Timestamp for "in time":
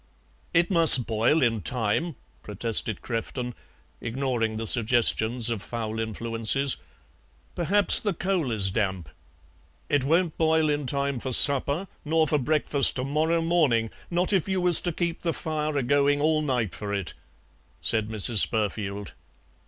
1.43-2.15, 10.71-11.19